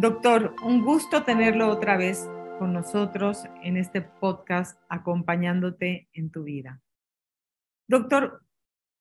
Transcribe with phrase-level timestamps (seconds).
[0.00, 2.28] Doctor, un gusto tenerlo otra vez
[2.60, 6.80] con nosotros en este podcast acompañándote en tu vida.
[7.88, 8.44] Doctor,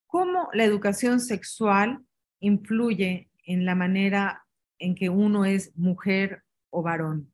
[0.08, 2.00] ¿cómo la educación sexual
[2.40, 4.48] influye en la manera
[4.80, 7.32] en que uno es mujer o varón?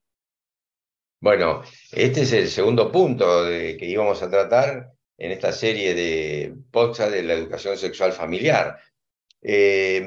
[1.22, 1.62] Bueno,
[1.94, 7.24] este es el segundo punto que íbamos a tratar en esta serie de podcast de
[7.24, 8.78] la educación sexual familiar.
[9.42, 10.04] Eh,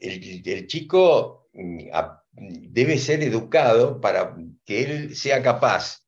[0.00, 1.88] el, chico mm,
[2.36, 6.04] debe ser educado para que él sea capaz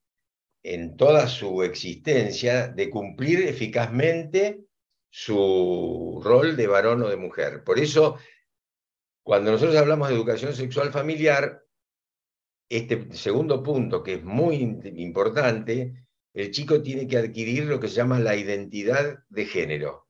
[0.63, 4.65] en toda su existencia de cumplir eficazmente
[5.09, 7.63] su rol de varón o de mujer.
[7.63, 8.19] Por eso,
[9.23, 11.63] cuando nosotros hablamos de educación sexual familiar,
[12.69, 14.57] este segundo punto, que es muy
[14.97, 20.09] importante, el chico tiene que adquirir lo que se llama la identidad de género.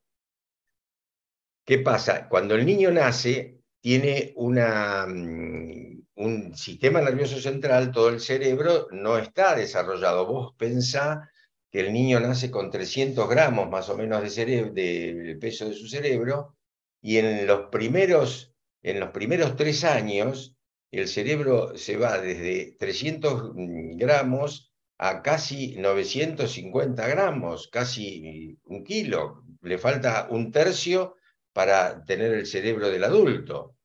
[1.67, 2.29] ¿Qué pasa?
[2.29, 3.56] Cuando el niño nace,
[3.87, 10.27] tiene mm, un sistema nervioso central, todo el cerebro no está desarrollado.
[10.27, 11.31] Vos pensá
[11.71, 15.87] que el niño nace con 300 gramos más o menos de, de peso de su
[15.87, 16.57] cerebro
[17.01, 20.57] y en los primeros, en los primeros tres años
[20.91, 23.53] el cerebro se va desde 300
[23.95, 29.45] gramos a casi 950 gramos, casi un kilo.
[29.63, 31.15] Le falta un tercio
[31.53, 33.76] para tener el cerebro del adulto.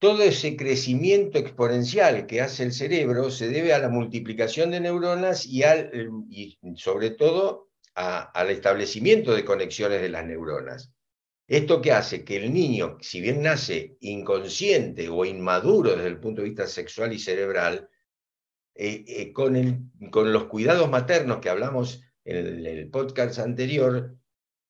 [0.00, 5.44] Todo ese crecimiento exponencial que hace el cerebro se debe a la multiplicación de neuronas
[5.44, 5.90] y, al,
[6.30, 10.90] y sobre todo al establecimiento de conexiones de las neuronas.
[11.46, 16.40] Esto que hace que el niño, si bien nace inconsciente o inmaduro desde el punto
[16.40, 17.90] de vista sexual y cerebral,
[18.74, 24.16] eh, eh, con, el, con, los cuidados maternos que hablamos en el, podcast anterior,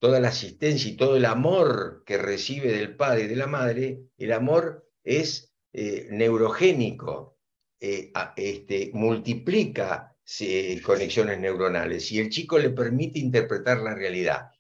[0.01, 4.01] toda la asistencia y todo el amor que recibe del padre y de la madre,
[4.17, 7.39] el amor es eh, neurogénico,
[7.81, 10.07] eh, este, multiplica
[10.85, 14.51] conexiones neuronales y el chico le permite interpretar la realidad.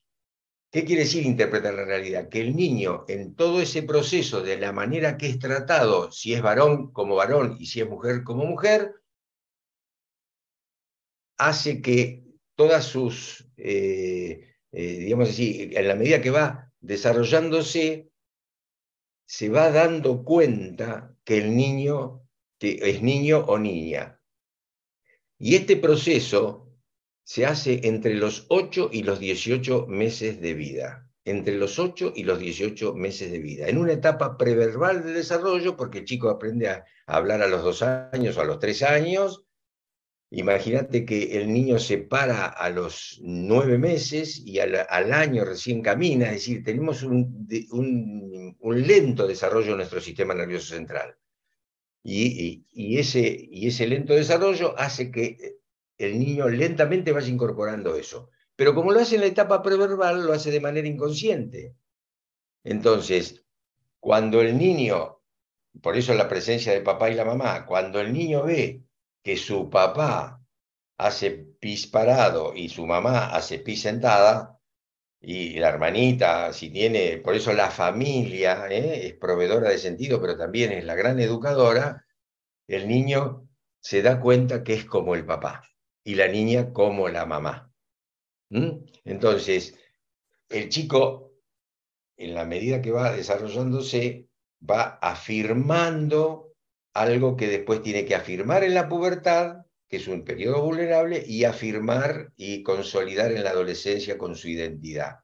[0.73, 2.29] ¿Qué quiere decir interpretar la realidad?
[2.29, 6.43] Que el niño en todo ese proceso, de la manera que es tratado, si es
[6.43, 8.95] varón como varón y si es mujer como mujer,
[11.39, 12.25] hace que
[12.55, 18.10] todas sus, eh, digamos así, en la medida que va desarrollándose,
[19.31, 22.27] se va dando cuenta que el niño
[22.59, 24.21] es niño o niña.
[25.39, 26.75] Y este proceso
[27.23, 31.09] se hace entre los 8 y los 18 meses de vida.
[31.25, 33.69] Entre los 8 y los 18 meses de vida.
[33.69, 37.83] En una etapa preverbal de desarrollo, porque el chico aprende a hablar a los 2
[37.83, 39.47] años o a los 3 años,
[40.33, 46.27] Imagínate que el niño se para a los nueve meses y al, año recién camina,
[46.27, 47.49] es decir, tenemos un,
[48.63, 51.17] lento desarrollo de nuestro sistema nervioso central.
[52.05, 52.65] Y,
[52.97, 55.59] ese, y ese lento desarrollo hace que
[55.99, 58.31] el niño lentamente vaya incorporando eso.
[58.55, 61.75] Pero como lo hace en la etapa preverbal, lo hace de manera inconsciente.
[62.63, 63.45] Entonces,
[63.99, 65.21] cuando el niño,
[65.83, 68.85] por eso la presencia de papá y la mamá, cuando el niño ve
[69.23, 70.43] que su papá
[70.97, 74.61] hace pis parado y su mamá hace pis sentada,
[75.23, 79.07] y la hermanita, si tiene, por eso la familia ¿eh?
[79.07, 82.07] es proveedora de sentido, pero también es la gran educadora,
[82.67, 83.47] el niño
[83.81, 85.63] se da cuenta que es como el papá
[86.05, 87.71] y la niña como la mamá.
[89.05, 89.79] Entonces,
[90.49, 91.33] el chico,
[92.17, 94.29] en la medida que va desarrollándose,
[94.69, 96.50] va afirmando
[96.95, 101.45] algo que después tiene que afirmar en la pubertad, que es un periodo vulnerable, y
[101.45, 105.17] afirmar y consolidar en la adolescencia con su identidad.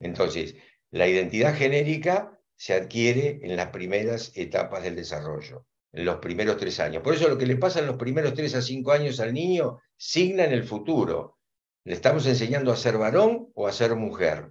[0.00, 0.54] Entonces,
[0.90, 6.80] la identidad genérica se adquiere en las primeras etapas del desarrollo, en los primeros tres
[6.80, 7.02] años.
[7.02, 9.78] Por eso lo que le pasa en los primeros tres a cinco años al niño
[9.96, 11.38] signa en el futuro.
[11.84, 14.50] Le estamos enseñando a ser varón o a ser mujer.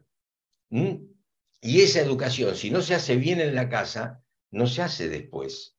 [0.69, 5.74] Y esa educación, si no se hace bien en la casa, no se hace después.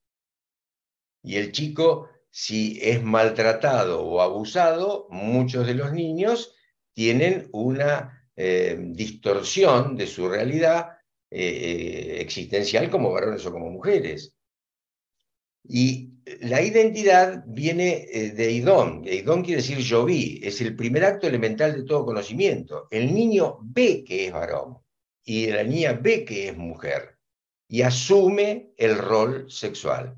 [1.23, 6.53] Y el chico, si es maltratado o abusado, muchos de los niños
[6.93, 10.89] tienen una eh, distorsión de su realidad
[11.29, 14.33] eh, existencial como varones o como mujeres.
[15.63, 19.03] Y la identidad viene eh, de idón.
[19.05, 22.87] Idón quiere decir yo vi, es el primer acto elemental de todo conocimiento.
[22.91, 24.77] El niño ve que es varón
[25.23, 27.17] y la niña ve que es mujer
[27.67, 30.15] y asume el rol sexual.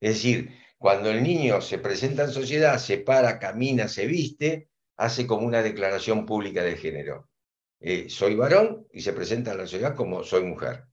[0.00, 5.26] Es decir, cuando el niño se presenta en sociedad, se para, camina, se viste, hace
[5.26, 7.28] como una declaración pública de género.
[7.80, 10.84] Eh, soy varón y se presenta en la sociedad como soy mujer.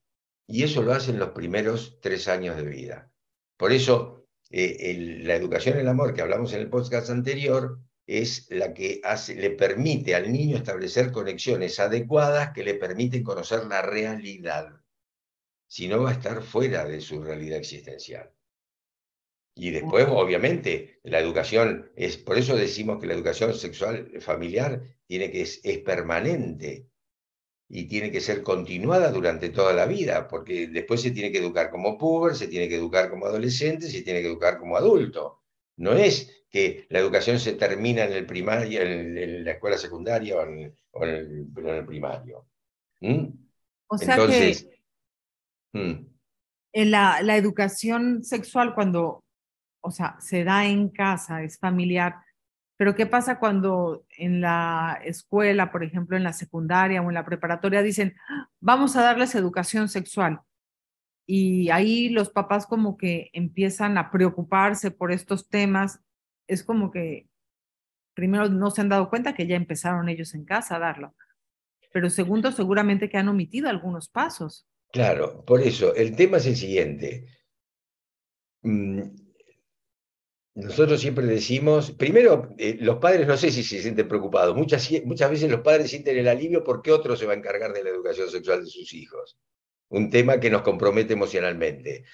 [0.45, 3.11] Y eso lo hace en los primeros tres años de vida.
[3.57, 8.47] Por eso, eh, la educación en el amor que hablamos en el podcast anterior es
[8.49, 9.01] la que
[9.35, 14.69] le permite al niño establecer conexiones adecuadas que le permiten conocer la realidad.
[15.67, 18.31] Si no, va a estar fuera de su realidad existencial.
[19.59, 25.31] Y después, obviamente, la educación es, por eso decimos que la educación sexual familiar tiene
[25.31, 26.87] que es, es permanente
[27.67, 31.71] y tiene que ser continuada durante toda la vida, porque después se tiene que educar
[31.71, 35.41] como puber, se tiene que educar como adolescente, se tiene que educar como adulto.
[35.77, 40.43] No es que la educación se termina en el primario, en, la escuela secundaria o
[40.43, 40.71] en,
[41.01, 42.45] el, primario.
[43.01, 43.25] ¿Mm?
[43.87, 44.69] O sea Entonces,
[45.73, 46.05] que ¿Mm?
[46.73, 49.23] en la, la educación sexual, cuando,
[49.87, 52.15] o sea, se da en casa, es familiar,
[52.77, 57.25] pero ¿qué pasa cuando en la escuela, por ejemplo, en la secundaria o en la
[57.25, 58.15] preparatoria dicen,
[58.59, 60.41] vamos a darles educación sexual?
[61.25, 65.99] Y ahí los papás como que empiezan a preocuparse por estos temas.
[66.47, 67.27] Es como que
[68.13, 71.15] primero no se han dado cuenta que ya empezaron ellos en casa a darlo.
[71.91, 74.67] Pero segundo, seguramente que han omitido algunos pasos.
[74.91, 77.27] Claro, por eso, el tema es el siguiente.
[78.61, 79.01] Mm,
[80.57, 85.51] nosotros siempre decimos, primero, eh, los padres no sé si se sienten preocupados, muchas, veces
[85.51, 88.63] los padres sienten el alivio porque otro se va a encargar de la educación sexual
[88.63, 89.37] de sus hijos,
[89.89, 92.05] un tema que nos compromete emocionalmente.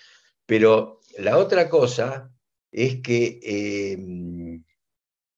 [0.45, 2.33] Pero la otra cosa
[2.69, 4.61] es que em,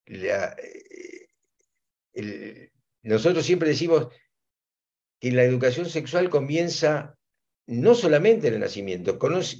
[0.08, 1.28] eh,
[3.04, 4.08] nosotros siempre decimos
[5.20, 7.20] que la educación sexual comienza
[7.68, 9.18] no solamente en el nacimiento,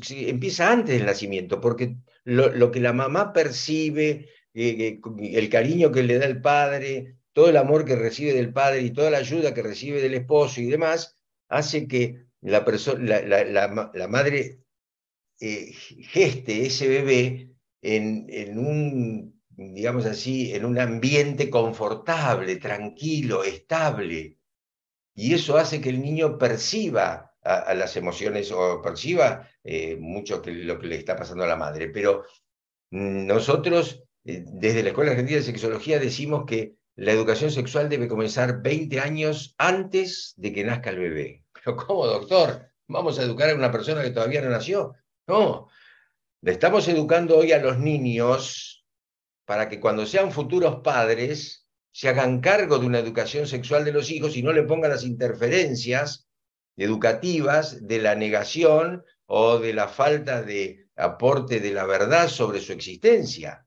[0.10, 6.20] empieza antes del nacimiento, porque lo, que la mamá percibe, eh, el cariño que le
[6.20, 9.62] da el padre, todo el amor que recibe del padre y toda la ayuda que
[9.62, 11.18] recibe del esposo y demás,
[11.50, 14.60] hace que la, la, madre
[15.40, 17.50] eh, geste ese bebé
[17.82, 24.38] en, en un, digamos así, en un ambiente confortable, tranquilo, estable.
[25.16, 30.52] Y eso hace que el niño perciba a, las emociones o perciba eh, mucho que,
[30.52, 31.90] lo que le está pasando a la madre.
[31.90, 32.26] Pero
[32.92, 38.08] mm, nosotros, eh, desde la Escuela Argentina de Sexología, decimos que la educación sexual debe
[38.08, 41.44] comenzar 20 años antes de que nazca el bebé.
[41.54, 42.72] Pero ¿cómo, doctor?
[42.88, 44.94] ¿Vamos a educar a una persona que todavía no nació?
[45.28, 45.70] No.
[46.42, 48.86] Le estamos educando hoy a los niños
[49.46, 54.12] para que cuando sean futuros padres se hagan cargo de una educación sexual de los
[54.12, 56.25] hijos y no le pongan las interferencias
[56.78, 62.74] educativas de la negación o de la falta de aporte de la verdad sobre su
[62.74, 63.66] existencia.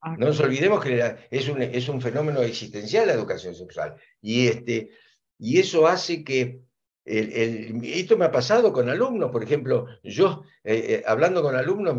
[0.00, 3.96] Ah, no nos olvidemos que es un, es un fenómeno existencial la educación sexual.
[4.20, 4.90] Y, este,
[5.38, 6.62] y eso hace que
[7.04, 11.96] el, esto me ha pasado con alumnos, por ejemplo, yo eh, eh, hablando con alumnos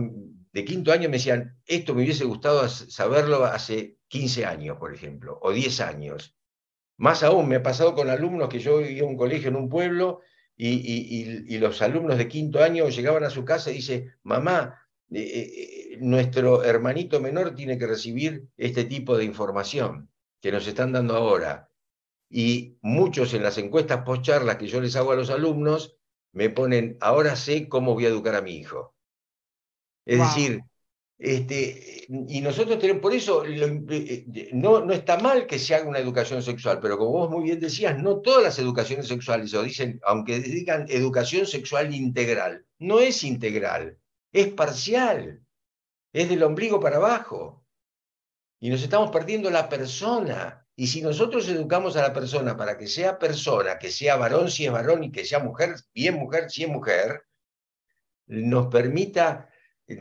[0.54, 5.40] de quinto año me decían, esto me hubiese gustado saberlo hace 15 años, por ejemplo,
[5.42, 6.36] o 10 años.
[7.02, 9.70] Más aún, me ha pasado con alumnos que yo vivía en un colegio en un
[9.70, 10.22] pueblo
[10.56, 14.80] y, los alumnos de quinto año llegaban a su casa y dice, mamá,
[15.10, 20.92] eh, eh, nuestro hermanito menor tiene que recibir este tipo de información que nos están
[20.92, 21.72] dando ahora.
[22.30, 25.98] Y muchos en las encuestas post charlas que yo les hago a los alumnos
[26.34, 28.94] me ponen, ahora sé cómo voy a educar a mi hijo.
[30.06, 30.62] Es decir,
[31.24, 36.00] este, y nosotros tenemos, por eso eh, no, no está mal que se haga una
[36.00, 40.02] educación sexual, pero como vos muy bien decías, no todas las educaciones sexuales, o dicen,
[40.04, 44.00] aunque digan educación sexual integral, no es integral,
[44.32, 45.44] es parcial,
[46.12, 47.64] es del ombligo para abajo.
[48.60, 50.66] Y nos estamos perdiendo la persona.
[50.76, 54.66] Y si nosotros educamos a la persona para que sea persona, que sea varón si
[54.66, 57.26] es varón y que sea mujer, bien mujer si es mujer,
[58.26, 59.51] nos permita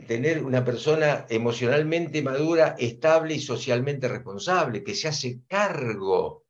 [0.07, 6.45] tener una persona emocionalmente madura, estable y socialmente responsable, que se hace cargo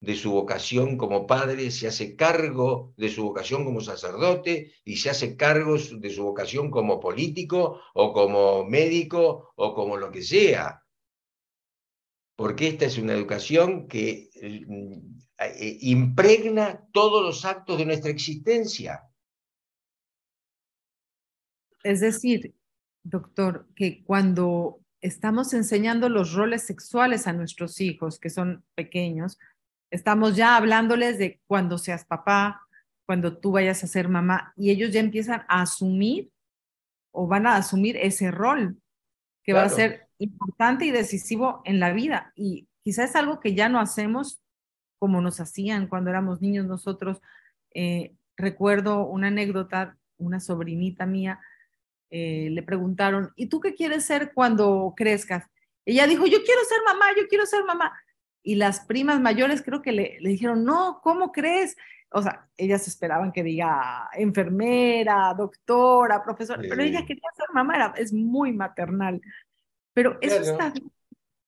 [0.00, 5.10] de su vocación como padre, se hace cargo de su vocación como sacerdote y se
[5.10, 10.82] hace cargo de su vocación como político o como médico o como lo que sea.
[12.36, 19.02] Porque esta es una educación que mm, eh, impregna todos los actos de nuestra existencia.
[21.82, 22.54] Es decir,
[23.04, 29.38] doctor, que cuando estamos enseñando los roles sexuales a nuestros hijos, que son pequeños,
[29.90, 32.62] estamos ya hablándoles de cuando seas papá,
[33.06, 36.30] cuando tú vayas a ser mamá, y ellos ya empiezan a asumir
[37.12, 38.78] o van a asumir ese rol
[39.44, 42.32] que va a ser importante y decisivo en la vida.
[42.34, 44.40] Y quizás es algo que ya no hacemos
[44.98, 47.20] como nos hacían cuando éramos niños nosotros.
[47.74, 51.40] Eh, recuerdo una anécdota, una sobrinita mía,
[52.16, 55.50] eh, le preguntaron, ¿y tú qué quieres ser cuando crezcas?
[55.84, 57.92] Ella dijo, yo quiero ser mamá, yo quiero ser mamá.
[58.40, 61.76] Y las primas mayores creo que le, le dijeron, no, ¿cómo crees?
[62.12, 67.94] O sea, ellas esperaban que diga enfermera, doctora, profesora, pero ella quería ser mamá, era,
[67.96, 69.20] es muy maternal.
[69.92, 70.72] Pero eso está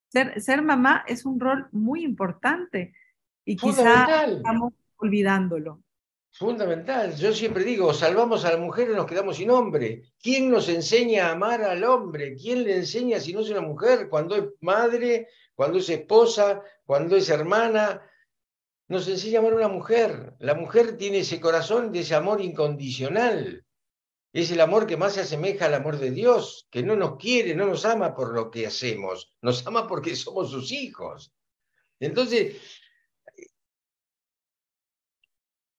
[0.09, 2.93] Ser, ser mamá es un rol muy importante
[3.45, 5.81] y quizá estamos olvidándolo.
[6.39, 7.17] Fundamental.
[7.17, 10.03] Yo siempre digo, salvamos a la mujer y nos quedamos sin hombre.
[10.21, 12.37] ¿Quién nos enseña a amar al hombre?
[12.37, 14.11] ¿Quién le enseña si no es una mujer?
[14.11, 18.03] Cuando es madre, cuando es esposa, cuando es hermana.
[18.89, 20.35] Nos enseña a amar a una mujer.
[20.39, 23.65] La mujer tiene ese corazón de ese amor incondicional.
[24.35, 27.55] Es el amor que más se asemeja al amor de Dios, que no nos quiere,
[27.55, 31.33] no nos ama por lo que hacemos, nos ama porque somos sus hijos.
[31.99, 32.57] Entonces,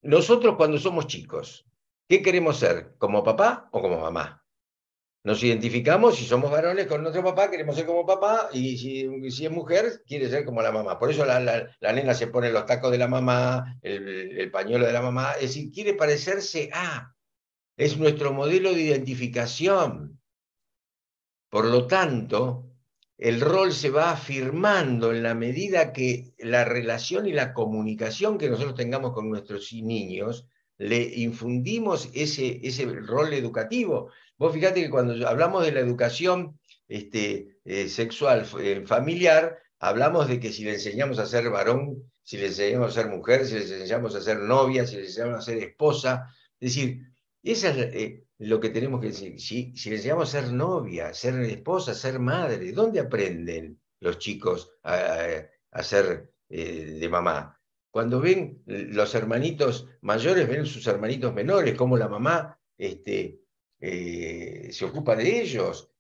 [0.08, 1.66] nosotros cuando somos chicos,
[2.08, 2.96] ¿qué queremos ser?
[2.98, 4.42] ¿Como papá o como mamá?
[5.26, 9.52] Nos identificamos, si somos varones con nuestro papá, queremos ser como papá, y si, es
[9.52, 10.98] mujer, quiere ser como la mamá.
[10.98, 14.94] Por eso la, nena se pone los tacos de la mamá, el, el, pañuelo de
[14.94, 17.14] la mamá, es decir, quiere parecerse a,
[17.76, 20.22] es nuestro modelo de identificación.
[21.50, 22.67] Por lo tanto,
[23.18, 28.50] el rol se va afirmando en la medida que la relación y la comunicación que
[28.50, 30.48] nosotros tengamos con nuestros niños,
[30.78, 34.12] le infundimos ese, ese rol educativo.
[34.38, 40.40] Vos fíjate que cuando hablamos de la educación este, eh, sexual eh, familiar, hablamos de
[40.40, 43.62] que si le enseñamos a ser varón, si le enseñamos a ser mujer, si le
[43.62, 46.28] enseñamos a ser novia, si le enseñamos a ser esposa,
[46.60, 47.02] es decir,
[47.42, 49.40] esa es, eh, lo que tenemos que decir.
[49.40, 55.82] Si, si les a ser novia, ser esposa, ser madre, ¿dónde aprenden los chicos a,
[55.82, 57.60] ser eh, de mamá?
[57.90, 63.42] Cuando ven los hermanitos mayores, ven sus hermanitos menores, cómo la mamá este,
[63.80, 65.92] eh, se ocupa de ellos.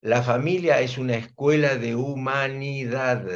[0.00, 3.26] La familia es una escuela de humanidad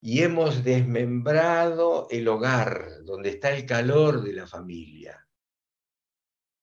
[0.00, 5.28] y hemos desmembrado el hogar, donde está el calor de la familia.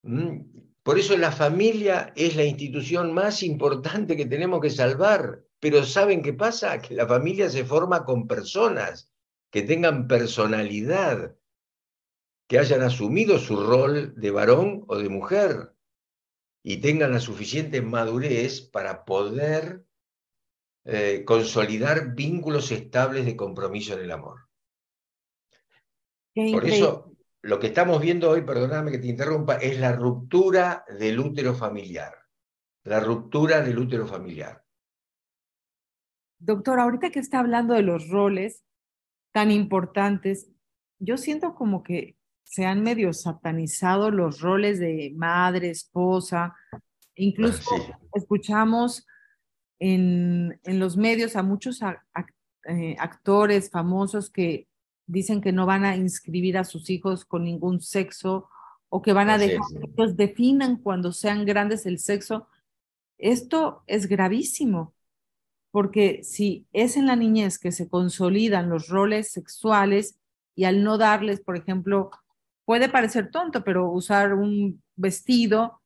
[0.04, 0.40] Mm,
[0.84, 5.44] por eso la familia es la institución más importante que tenemos que salvar.
[5.60, 6.82] Pero ¿saben qué pasa?
[6.82, 9.12] Que la familia se forma con personas
[9.50, 11.36] que tengan personalidad,
[12.48, 15.74] que hayan asumido su rol de varón o de mujer
[16.64, 19.86] y tengan la suficiente madurez para poder
[20.86, 24.48] eh, consolidar vínculos estables de compromiso en el amor.
[26.34, 27.17] Por eso
[27.48, 32.14] lo que estamos viendo hoy, perdóname que te interrumpa, es la ruptura del útero familiar.
[32.84, 34.66] La ruptura del útero familiar.
[36.40, 38.66] Doctor, ahorita que está hablando de los roles
[39.32, 40.50] tan importantes,
[41.00, 46.54] yo siento como que se han medio satanizado los roles de madre, esposa.
[47.16, 47.72] Incluso
[48.14, 49.08] escuchamos
[49.80, 54.68] en, en, los medios a muchos eh, actores famosos que
[55.08, 58.50] dicen que no van a inscribir a sus hijos con ningún sexo
[58.90, 62.48] o que van a dejar que ellos definan cuando sean grandes el sexo.
[63.18, 64.94] Esto es gravísimo,
[65.72, 70.20] porque si es en la niñez que se consolidan los roles sexuales
[70.56, 72.12] y al no darles, por ejemplo,
[72.66, 75.82] puede parecer tonto, pero usar un vestido,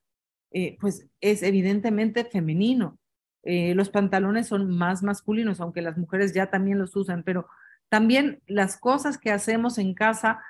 [0.52, 2.98] eh, pues es evidentemente femenino.
[3.44, 7.48] Eh, los pantalones son más masculinos, aunque las mujeres ya también los usan, pero
[7.92, 10.42] también las cosas que hacemos en casa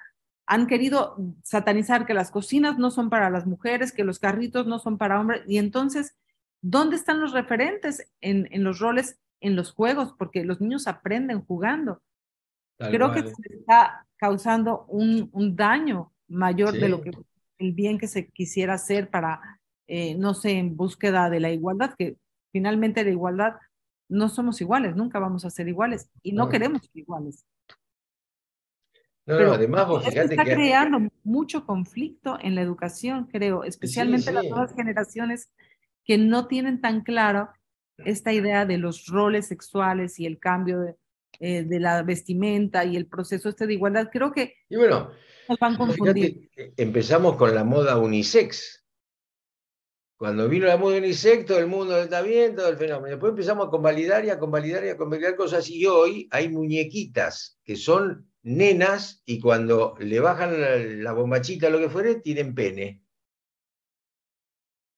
[0.45, 4.77] han querido satanizar que las cocinas no son para las mujeres, que los carritos no
[4.77, 5.41] son para hombres.
[5.47, 6.15] Y entonces,
[6.61, 10.13] ¿dónde están los referentes en, en los roles, en los juegos?
[10.19, 12.03] Porque los niños aprenden jugando.
[12.77, 17.11] Creo que se está causando un, un daño mayor de lo que
[17.57, 21.95] el bien que se quisiera hacer para, eh, no sé, en búsqueda de la igualdad,
[21.97, 22.17] que
[22.51, 23.55] finalmente la igualdad
[24.11, 27.45] no somos iguales, nunca vamos a ser iguales y no, queremos ser iguales.
[29.25, 34.43] No, no, además vos fíjate está creando mucho conflicto en la educación, creo, especialmente las
[34.43, 35.49] nuevas generaciones
[36.03, 37.49] que no tienen tan claro
[37.99, 40.95] esta idea de los roles sexuales y el cambio de,
[41.39, 44.09] eh, de la vestimenta y el proceso este de igualdad.
[44.11, 45.11] Creo que y bueno,
[45.59, 45.77] van
[46.75, 48.80] empezamos con la moda unisex,
[50.21, 53.07] Cuando vino la moda unisex, todo el mundo está bien, todo el fenómeno.
[53.07, 55.67] Después empezamos a convalidar y a convalidar y a convalidar cosas.
[55.67, 61.79] Y hoy hay muñequitas que son nenas y cuando le bajan la, bombachita o lo
[61.79, 63.03] que fuere, tienen pene.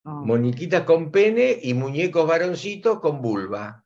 [0.03, 0.25] Oh.
[0.25, 3.85] Muñequitas con pene y muñecos varoncitos con vulva.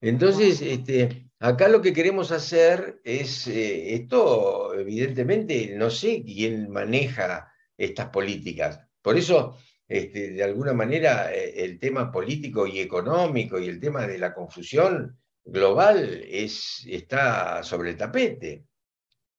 [0.00, 7.52] Entonces, este, acá lo que queremos hacer es, eh, esto evidentemente, no sé quién maneja
[7.76, 8.80] estas políticas.
[9.00, 9.56] Por eso
[9.88, 14.34] este, de alguna manera eh, el tema político y económico y el tema de la
[14.34, 18.66] confusión global es, está sobre el tapete.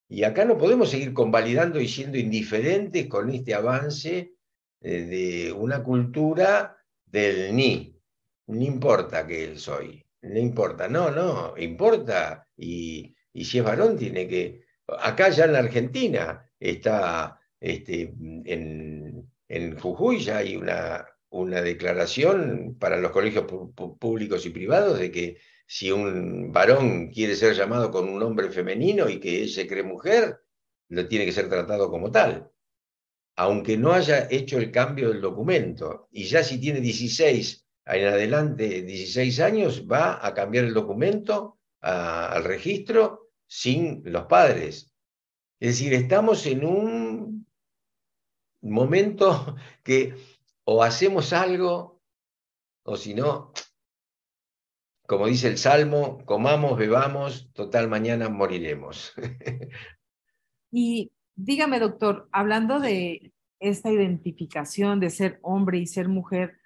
[0.08, 4.34] Y acá no podemos seguir convalidando y siendo indiferentes con este avance
[4.82, 6.76] eh, de una cultura
[7.06, 7.96] del ni.
[8.48, 12.48] No importa que soy, no importa, no, no, importa.
[12.58, 14.64] Y, y si es varón, tiene que.
[14.88, 18.14] Acá ya en la Argentina está este,
[18.46, 23.46] en, en Jujuy ya hay una, una declaración para los colegios
[24.00, 29.10] públicos y privados de que si un varón quiere ser llamado con un nombre femenino
[29.10, 30.40] y que él se cree mujer,
[30.90, 32.52] lo tiene que ser tratado como tal,
[33.36, 36.08] aunque no haya hecho el cambio del documento.
[36.12, 42.44] Y ya si tiene 16 en adelante, 16 años, va a cambiar el documento al
[42.44, 44.92] registro sin los padres.
[45.60, 47.48] Es decir, estamos en un
[48.62, 50.16] momento que
[50.64, 52.02] o hacemos algo
[52.84, 53.52] o si no,
[55.08, 59.14] como dice el Salmo, comamos, bebamos, total mañana moriremos.
[60.72, 66.58] y dígame, doctor, hablando de esta identificación de ser hombre y ser mujer,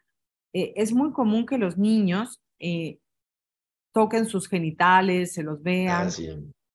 [0.53, 2.99] eh, es muy común que los niños eh,
[3.93, 6.07] toquen sus genitales, se los vean.
[6.07, 6.11] Ah,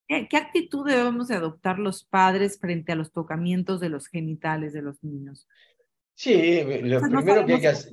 [0.09, 5.03] ¿Qué, actitud debemos adoptar los padres frente a los tocamientos de los genitales de los
[5.03, 5.47] niños?
[6.15, 7.91] Sí, lo primero que hay que hacer,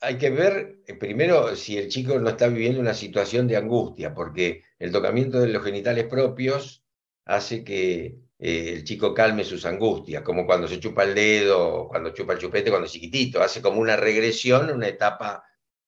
[0.00, 4.12] hay que ver eh, primero si el chico no está viviendo una situación de angustia,
[4.14, 6.84] porque el tocamiento de los genitales propios
[7.24, 12.10] hace que eh, el chico calme sus angustias, como cuando se chupa el dedo, cuando
[12.10, 15.44] chupa el chupete, cuando es chiquitito, hace como una regresión, una etapa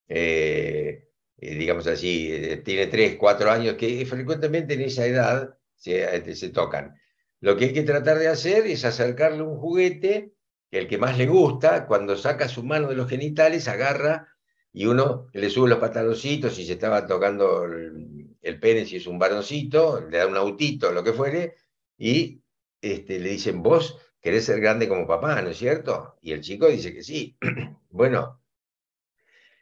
[0.07, 1.10] eh,
[1.41, 6.51] eh, digamos así, eh, tiene tres, cuatro años, que frecuentemente en esa edad se, se,
[6.51, 6.95] tocan.
[7.41, 10.35] Lo que hay que tratar de hacer es acercarle un juguete,
[10.71, 14.29] el que más le gusta, cuando saca su mano de los genitales, agarra
[14.73, 19.19] y uno le sube los pantaloncitos, si se estaba tocando el, pene, si es un
[19.19, 21.57] varoncito, le da un autito, lo que fuere,
[21.99, 22.43] y
[22.81, 26.17] este, le dicen, vos querés ser grande como papá, ¿no es cierto?
[26.21, 27.37] Y el chico dice que sí.
[27.91, 28.40] bueno,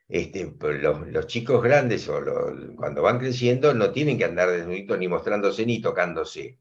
[0.09, 2.21] este, pues, los, chicos grandes o
[2.77, 6.59] cuando van creciendo no tienen que andar desnuditos ni mostrándose ni tocándose.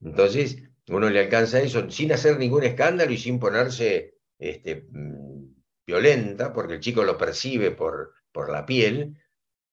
[0.00, 5.54] Entonces, uno le alcanza eso sin hacer ningún escándalo y sin ponerse este, mm,
[5.86, 8.14] violenta, porque el chico lo percibe por,
[8.48, 9.16] la piel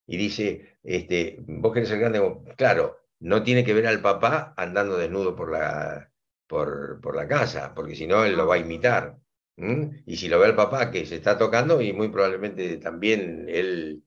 [0.07, 2.19] y dice, este, vos querés ser grande,
[2.57, 8.25] claro, no tiene que ver al papá andando desnudo por la casa, porque si no
[8.25, 9.19] él lo va a imitar.
[9.57, 14.03] Y si lo ve el papá que se está tocando, y muy probablemente también él,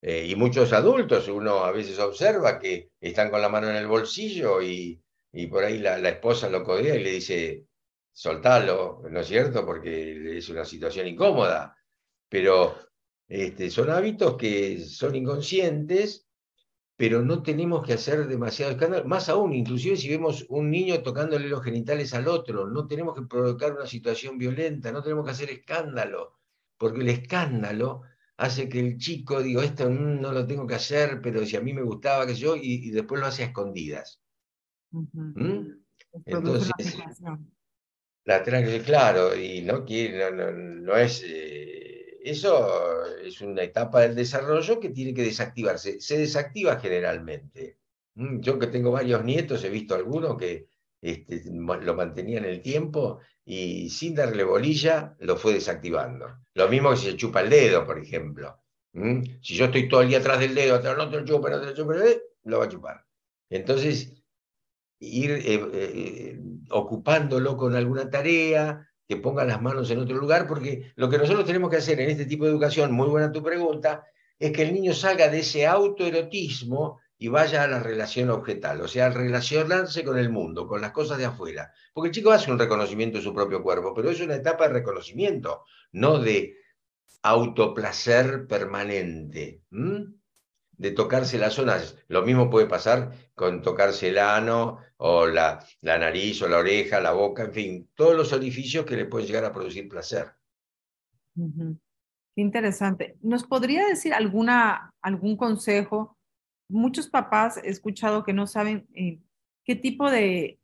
[0.00, 3.86] eh, y muchos adultos, uno a veces observa que están con la mano en el
[3.86, 7.66] bolsillo y, y por ahí la, la, esposa lo codea y le dice,
[8.12, 9.66] soltalo, ¿no es cierto?
[9.66, 11.76] Porque es una situación incómoda.
[12.28, 12.76] Pero
[13.28, 16.28] este, son hábitos que son inconscientes
[16.96, 21.48] pero no tenemos que hacer demasiado escándalo, más aún, inclusive si vemos un niño tocándole
[21.48, 25.50] los genitales al otro, no tenemos que provocar una situación violenta, no tenemos que hacer
[25.50, 26.38] escándalo,
[26.76, 28.02] porque el escándalo
[28.36, 31.72] hace que el chico diga, esto no lo tengo que hacer, pero si a mí
[31.72, 34.20] me gustaba que yo, y, después lo hace a escondidas.
[34.90, 35.82] ¿Mm?
[36.26, 36.98] Entonces,
[38.24, 38.42] la
[38.84, 39.84] claro, y no,
[40.32, 41.22] no, no, es...
[41.24, 41.71] Eh,
[42.24, 46.00] eso es una etapa del desarrollo que tiene que desactivarse.
[46.00, 47.78] Se desactiva generalmente.
[48.14, 50.68] Mm, yo que tengo varios nietos, he visto algunos que
[51.00, 56.26] este, lo mantenían el tiempo y sin darle bolilla lo fue desactivando.
[56.54, 58.62] Lo mismo que si se chupa el dedo, por ejemplo.
[58.92, 61.50] Mm, si yo estoy todo el día atrás del dedo, atrás, no te lo chupa,
[61.50, 63.06] no te lo chupa, eh, lo va a chupar.
[63.50, 64.22] Entonces,
[65.00, 70.92] ir eh, eh, ocupándolo con alguna tarea, que ponga las manos en otro lugar, porque
[70.96, 74.04] lo que nosotros tenemos que hacer en este tipo de educación, muy buena tu pregunta,
[74.38, 78.88] es que el niño salga de ese autoerotismo y vaya a la relación objetal, o
[78.88, 81.72] sea, relacionarse con el mundo, con las cosas de afuera.
[81.92, 84.74] Porque el chico hace un reconocimiento de su propio cuerpo, pero es una etapa de
[84.74, 86.56] reconocimiento, no de
[87.22, 89.62] autoplacer permanente
[90.72, 91.96] de tocarse las zonas.
[92.08, 97.00] Lo mismo puede pasar con tocarse el ano o la, la nariz o la oreja,
[97.00, 100.32] la boca, en fin, todos los orificios que le pueden llegar a producir placer.
[101.34, 103.16] Qué interesante.
[103.20, 106.16] ¿Nos podría decir alguna, algún consejo?
[106.68, 109.20] Muchos papás he escuchado que no saben eh,
[109.64, 110.58] qué tipo de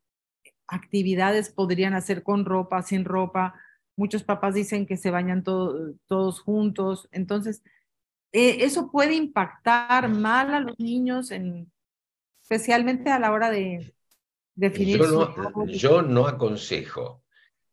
[0.66, 3.55] actividades podrían hacer con ropa, sin ropa.
[3.97, 7.09] Muchos papás dicen que se bañan todos juntos.
[7.12, 7.62] Entonces,
[8.33, 11.71] eh, eso puede impactar mal a los niños, en,
[12.43, 13.95] especialmente a la hora de
[14.55, 14.99] definir.
[14.99, 17.23] Yo no, yo no aconsejo.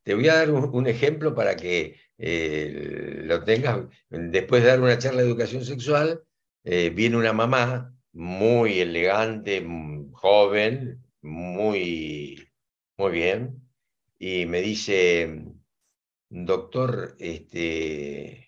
[0.03, 3.85] Te voy a dar un, ejemplo para que eh, lo tengas.
[4.09, 6.23] Después de dar una charla de educación sexual,
[6.63, 9.65] eh, viene una mamá muy elegante,
[10.13, 12.47] joven, muy,
[12.97, 13.67] muy bien,
[14.17, 15.43] y me dice,
[16.29, 18.44] doctor, este,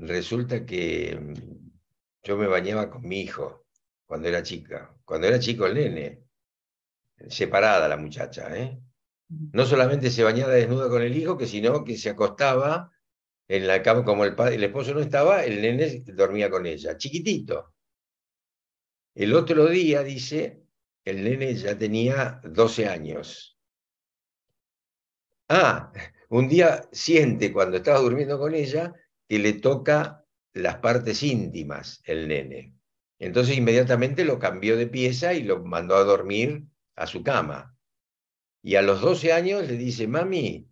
[0.00, 1.18] resulta que
[2.22, 3.66] yo me bañaba con mi hijo
[4.06, 6.24] cuando era chica, cuando era chico el nene,
[7.28, 8.80] separada la muchacha, ¿eh?
[9.28, 12.90] No solamente se bañaba desnuda con el hijo, que sino que se acostaba
[13.46, 16.96] en la cama, como el, padre, el esposo no estaba, el nene dormía con ella,
[16.96, 17.74] chiquitito.
[19.14, 20.62] El otro día, dice,
[21.04, 23.58] el nene ya tenía 12 años.
[25.48, 25.92] Ah,
[26.30, 28.94] un día siente cuando estaba durmiendo con ella
[29.28, 32.74] que le toca las partes íntimas el nene.
[33.18, 36.64] Entonces inmediatamente lo cambió de pieza y lo mandó a dormir
[36.96, 37.76] a su cama.
[38.62, 40.68] Y a los 12 años le dice, mami,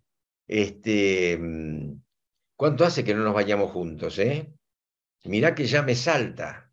[0.47, 2.01] este, mm,
[2.55, 4.17] ¿cuánto hace que no nos vayamos juntos?
[4.19, 4.53] Eh?
[5.25, 6.71] Mirá que ya me salta.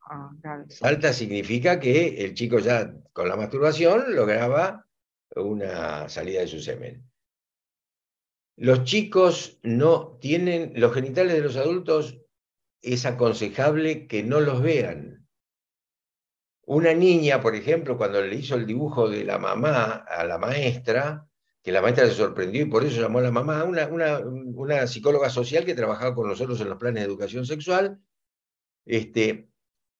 [0.00, 0.30] Ah,
[0.68, 4.86] salta significa que el chico ya con la masturbación lograba
[5.36, 7.09] una salida de su semen.
[8.60, 12.20] Los chicos no tienen, los genitales de los adultos
[12.82, 15.26] es aconsejable que no los vean.
[16.66, 21.26] Una niña, por ejemplo, cuando le hizo el dibujo de la mamá a la maestra,
[21.62, 25.30] que la maestra se sorprendió y por eso llamó a la mamá, una, una, psicóloga
[25.30, 27.98] social que trabajaba con nosotros en los planes de educación sexual,
[28.84, 29.48] este,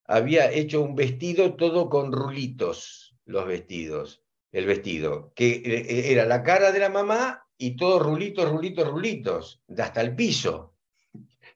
[0.04, 6.42] había hecho un vestido todo con rulitos, los vestidos, el vestido, que eh, era la
[6.42, 10.74] cara de la mamá y todos rulitos, rulitos, rulitos, hasta el piso.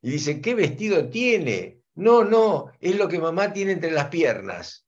[0.03, 1.81] Y dicen, ¿qué vestido tiene?
[1.95, 4.87] No, no, es lo que mamá tiene entre las piernas.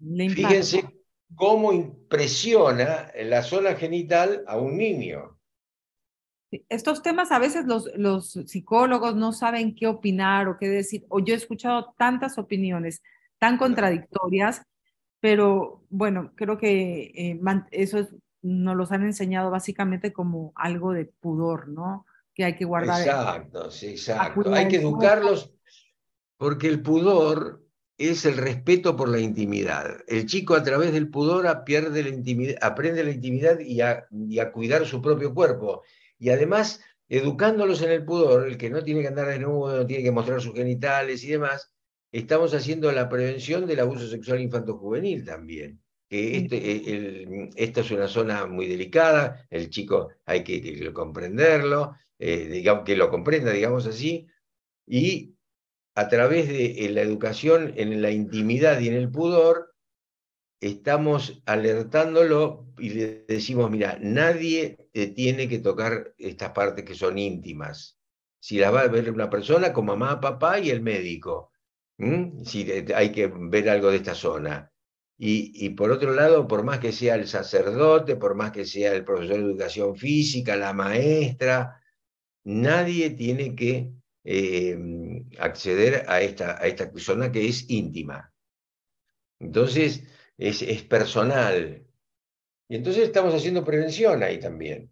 [0.00, 0.84] Fíjense
[1.34, 5.38] cómo impresiona la zona genital a un niño.
[6.70, 11.20] Estos temas a veces los, los psicólogos no saben qué opinar o qué decir, o
[11.20, 13.02] yo he escuchado tantas opiniones
[13.38, 14.62] tan contradictorias,
[15.20, 17.40] pero bueno, creo que eh,
[17.70, 17.98] eso
[18.42, 22.06] nos los han enseñado básicamente como algo de pudor, ¿no?
[22.34, 23.00] Que hay que guardar.
[23.00, 24.52] Exacto, sí, exacto.
[24.52, 25.54] Hay que educarlos
[26.36, 27.62] porque el pudor
[27.98, 29.98] es el respeto por la intimidad.
[30.08, 34.06] El chico a través del pudor pierde la intimidad, aprende la intimidad y a,
[34.52, 35.82] cuidar su propio cuerpo.
[36.18, 40.02] Y además, educándolos en el pudor, el que no tiene que andar desnudo, no tiene
[40.02, 41.72] que mostrar sus genitales y demás,
[42.10, 45.81] estamos haciendo la prevención del abuso sexual infanto-juvenil también.
[46.12, 52.48] Que este, eh, esta es una zona muy delicada, el chico hay que, comprenderlo, eh,
[52.48, 54.26] digamos, que lo comprenda, digamos así,
[54.86, 55.38] y
[55.94, 59.74] a través de la educación en la intimidad y en el pudor,
[60.60, 67.16] estamos alertándolo y le decimos, mira, nadie te tiene que tocar estas partes que son
[67.16, 67.98] íntimas.
[68.38, 71.52] Si las va a ver una persona con mamá, papá y el médico.
[72.44, 74.71] Si hay que ver algo de esta zona.
[75.18, 78.92] Y, y, por otro lado, por más que sea el sacerdote, por más que sea
[78.92, 81.80] el profesor de educación física, la maestra,
[82.44, 83.92] nadie tiene que
[84.24, 84.76] eh,
[85.38, 88.32] acceder a esta, a esta zona que es íntima.
[89.38, 90.04] Entonces,
[90.38, 91.84] es, es personal.
[92.68, 94.90] Y entonces estamos haciendo prevención ahí también,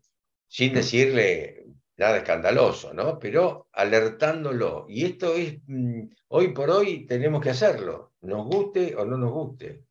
[0.49, 3.19] sin decirle nada escandaloso, ¿no?
[3.19, 4.87] Pero alertándolo.
[4.89, 9.33] Y esto es, mm, hoy por hoy tenemos que hacerlo, nos guste o no nos
[9.33, 9.85] guste.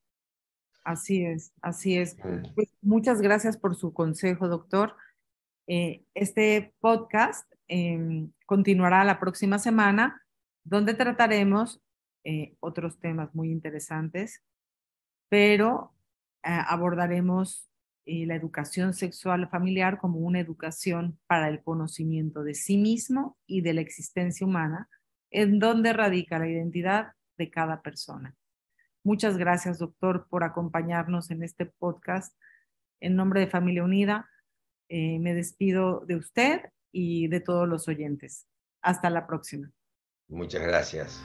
[0.84, 2.18] Así es, así es.
[2.56, 4.96] Pues muchas gracias por su consejo, doctor.
[5.68, 10.24] Eh, este podcast Em, continuará la próxima semana,
[10.64, 11.80] donde trataremos
[12.24, 14.44] eh, otros temas muy interesantes,
[15.30, 15.94] pero
[16.44, 17.70] eh, abordaremos
[18.06, 23.62] eh, la educación sexual familiar como una educación para el conocimiento de sí mismo y
[23.62, 24.90] de la existencia humana,
[25.30, 28.36] en donde radica la identidad de cada persona.
[29.04, 32.36] Muchas gracias, doctor, por acompañarnos en este podcast.
[33.02, 34.30] En nombre de Familia Unida,
[34.90, 38.48] me despido de usted y de todos los oyentes.
[38.82, 39.72] Hasta la próxima.
[40.28, 41.24] Muchas gracias.